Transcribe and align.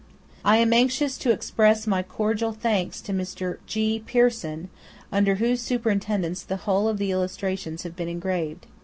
I 0.43 0.57
am 0.57 0.73
anxious 0.73 1.19
also 1.19 1.29
to 1.29 1.35
express 1.35 1.85
my 1.85 2.01
cordial 2.01 2.53
thanks 2.53 3.01
to 3.01 3.13
Mr. 3.13 3.59
G. 3.67 4.01
Pearson, 4.03 4.69
under 5.11 5.35
whose 5.35 5.61
superintendence 5.61 6.41
the 6.41 6.57
whole 6.65 6.87
of 6.87 6.97
the 6.97 7.11
illustrations 7.11 7.83
have 7.83 7.95
been 7.95 8.09
engraved. 8.09 8.65